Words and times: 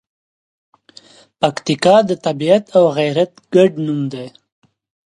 پکتیکا 1.39 1.95
د 2.09 2.11
طبیعت 2.25 2.65
او 2.77 2.83
غیرت 2.97 3.31
ګډ 3.53 3.71
نوم 3.85 4.01
دی. 4.13 4.27